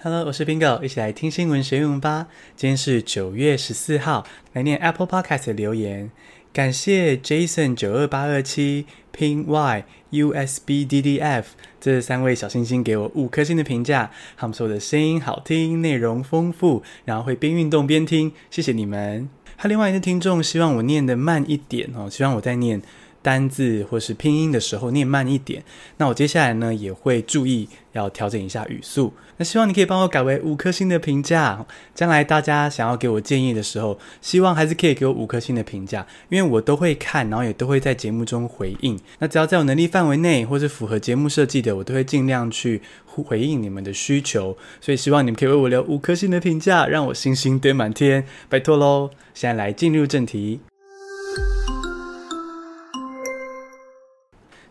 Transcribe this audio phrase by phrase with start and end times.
[0.00, 2.28] Hello，我是 Bingo，一起来听新闻学英文吧。
[2.54, 6.12] 今天是九月十四号，来念 Apple Podcast 的留言。
[6.52, 11.46] 感谢 Jason 九二八二七、Ping Y、USB DDF
[11.80, 14.12] 这三位小星星给我五颗星的评价。
[14.36, 19.28] 他们说我的声音好听，内容丰富，然后会边运动边听，谢谢你们。
[19.56, 22.80] 还有另外一个听众希望我念得慢一点哦，希望我在念。
[23.22, 25.62] 单字或是拼音的时候念慢一点，
[25.96, 29.12] 那我接下来呢也会注意要调整一下语速。
[29.36, 38.98] 那希望你可以帮我改为五颗星的评价，将来大家想要给我建议的时候，希望还是可以给我五颗星的评价，因为我都会看，然后也都会在节目中回应。
[39.20, 44.56] 那只要在我能力范围内或是符合节目设计的，我都会尽量去回应你们的需求。
[44.80, 49.10] 所以希望你们可以为我留五颗星的评价，让我星星堆满天，拜托喽！
[49.34, 50.60] 现在来进入正题。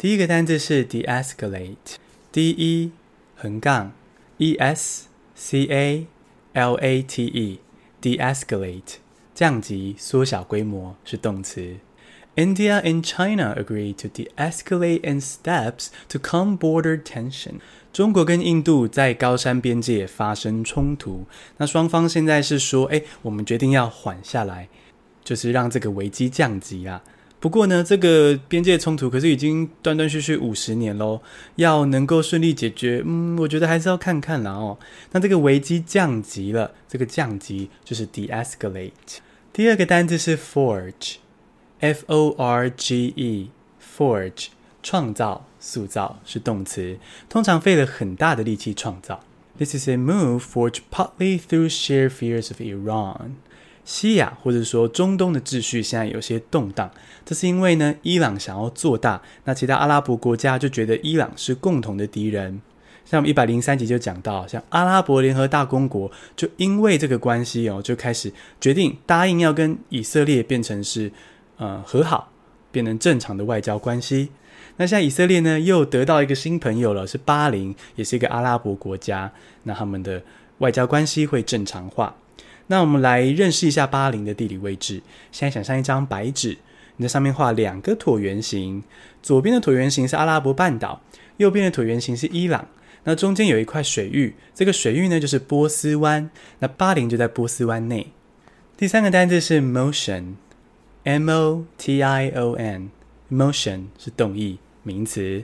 [0.00, 2.90] 第一个单字是 de-escalate，d e
[3.36, 3.92] 横杠
[4.38, 6.06] e s c a
[6.54, 8.94] l a t e，de-escalate
[9.34, 11.76] 降级、缩小规模是动词。
[12.34, 17.56] India and China agree to de-escalate in steps to calm border tension。
[17.92, 21.26] 中国跟印度在高山边界发生冲突，
[21.58, 24.70] 那双方现在是说，哎，我们决定要缓下来，
[25.22, 27.02] 就是让这个危机降级啊。
[27.40, 31.22] 不过呢，这个边界冲突可是已经断断续续五十年喽，
[31.56, 34.78] 要能够顺利解决，嗯，我觉得还是要看看啦哦。
[35.12, 39.18] 那这个危机降级了，这个降级就是 de-escalate。
[39.54, 44.48] 第二个单字是 forge，f o r g e，forge，
[44.82, 46.98] 创造、塑造是动词，
[47.30, 49.24] 通常费了很大的力气创造。
[49.58, 53.36] This is a move forged partly through sheer fears of Iran.
[53.84, 56.90] 西亚或者说中东的秩序现在有些动荡，
[57.24, 62.60] 这是因为呢，伊朗想要做大，那其他阿拉伯国家就觉得伊朗是共同的敌人。
[63.04, 71.10] 像我们一百零三集就讲到，像阿拉伯联合大公国就因为这个关系哦，就开始决定答应要跟以色列变成是
[71.56, 72.30] 呃和好，
[72.70, 74.28] 变成正常的外交关系。
[74.76, 79.32] 那现在以色列呢又得到一个新朋友了，是巴林，也是一个阿拉伯国家，
[79.64, 80.22] 那他们的
[80.58, 82.14] 外交关系会正常化。
[82.70, 85.02] 那我们来认识一下巴林的地理位置。
[85.32, 86.56] 现在想象一张白纸，
[86.98, 88.84] 你在上面画两个椭圆形，
[89.20, 91.02] 左边的椭圆形是阿拉伯半岛，
[91.38, 92.68] 右边的椭圆形是伊朗。
[93.02, 96.30] 那中间有一块水域，这个水域呢就是波斯湾。
[96.60, 98.12] 那巴林就在波斯湾内。
[98.76, 105.42] 第三个单字是 motion，m o t i o n，motion 是动意名词。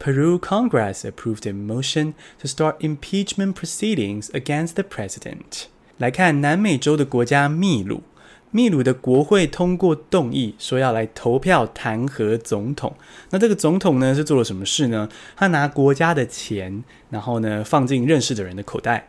[0.00, 5.68] Peru Congress approved a motion to start impeachment proceedings against the president.
[5.98, 8.02] 来看南美洲的国家秘鲁，
[8.50, 12.94] 秘鲁的国会通过动议，说要来投票弹劾总统。
[13.30, 15.08] 那这个总统呢，是做了什么事呢？
[15.36, 19.08] 他拿国家的钱，然后呢放进认识的人的口袋。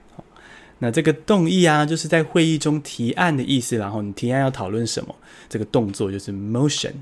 [0.80, 3.78] 那这个动议啊，就是在会议中提案的意思。
[3.78, 5.14] 然后你提案要讨论什么？
[5.48, 6.94] 这个动作就是 motion。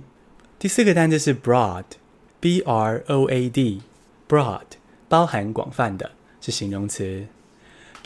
[0.59, 4.62] 第四个单词是 broad，b r o a d，broad
[5.08, 6.12] 包含广泛的，
[6.42, 7.28] 是形容词。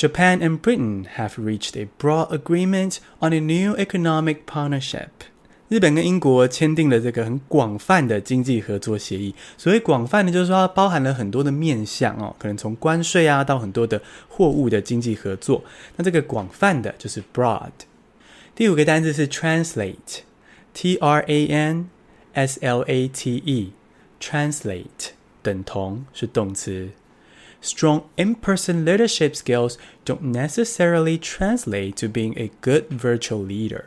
[0.01, 5.09] Japan and Britain have reached a broad agreement on a new economic partnership.
[5.69, 9.35] 日本跟英国签订了这个很广泛的经济合作协议。
[9.59, 15.63] 所谓广泛的，就是说它包含了很多的面向哦，可能从关税啊到很多的货物的经济合作。
[15.97, 17.69] 那这个广泛的就是 broad。
[18.55, 21.89] 第五个单词是 translate，T R A N
[22.33, 25.11] S L A T E，translate
[25.43, 26.89] 等同是动词。
[27.61, 33.83] Strong in-person leadership skills don't necessarily translate to being a good virtual leader.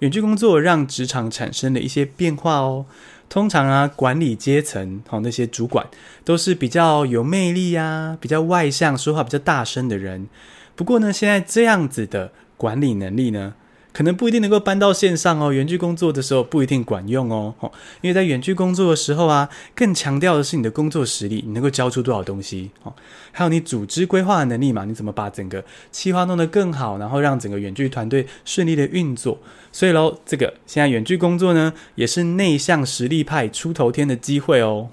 [0.00, 2.86] 远距工作让职场产生了一些变化哦。
[3.28, 5.86] 通常啊，管理阶层和那些主管
[6.24, 10.28] 都是比较有魅力呀、比较外向、说话比较大声的人。
[10.74, 13.54] 不过呢，现在这样子的管理能力呢，
[13.92, 17.54] 可能不一定能够搬到线上哦，远距工作的时候不一定管用哦，
[18.00, 22.92] 因为在远距工作的时候啊，更强调的是你的工作实力，你能够交出多少东西哦，
[23.32, 29.38] 还有你组织规划的能力嘛，你怎么把整个计划弄得更好，然后让整个远距团队顺利的运作。
[29.72, 34.88] 所以喽，这个现在远距工作呢，也是内向实力派出头天的机会哦。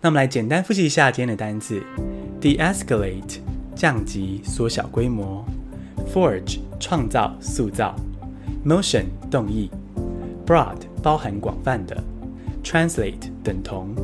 [0.00, 1.82] 那我们来简单复习一下今天的单词
[2.40, 3.38] ：de-escalate
[3.74, 5.44] 降级、缩小规模
[6.12, 7.96] ；forge 创造、塑造。
[8.64, 9.70] Motion 动意
[10.46, 11.96] ，broad 包含广泛的
[12.62, 13.94] ，translate 等同。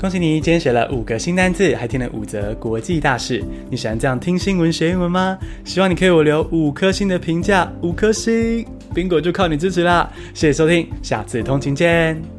[0.00, 3.44] 恭喜你，今天学了五个新单字，还听了五则国际大事。
[3.68, 5.36] 你喜欢这样听新闻学英文吗？
[5.64, 8.64] 希望你可以我留五颗星的评价，五颗星，
[8.94, 10.08] 宾果就靠你支持啦！
[10.32, 12.37] 谢谢收听，下次通勤见。